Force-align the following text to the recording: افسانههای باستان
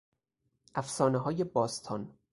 افسانههای 0.75 1.43
باستان 1.43 2.17